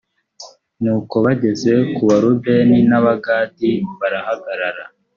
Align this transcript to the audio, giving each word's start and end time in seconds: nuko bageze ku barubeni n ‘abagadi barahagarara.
nuko 0.81 1.15
bageze 1.25 1.73
ku 1.93 2.01
barubeni 2.09 2.79
n 2.89 2.91
‘abagadi 2.99 3.71
barahagarara. 3.99 4.83